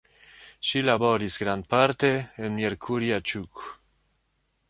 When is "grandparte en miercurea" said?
1.43-3.23